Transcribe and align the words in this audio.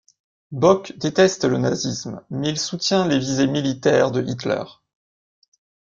Bock 0.51 0.97
déteste 0.97 1.45
le 1.45 1.59
nazisme 1.59 2.23
mais 2.31 2.49
il 2.49 2.59
soutient 2.59 3.07
les 3.07 3.19
visées 3.19 3.45
militaires 3.45 4.09
de 4.09 4.23
Hitler. 4.23 4.63